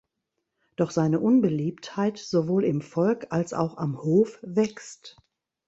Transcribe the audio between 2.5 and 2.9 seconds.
im